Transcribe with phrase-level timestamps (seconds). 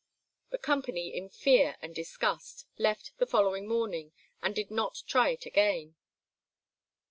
[0.49, 5.45] The company, in fear and disgust, left the following morning, and did not try it
[5.45, 5.95] again.